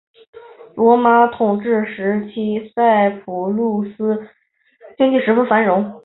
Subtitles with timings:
[0.73, 4.27] 罗马统治时期塞浦路斯
[4.97, 5.99] 经济十分繁荣。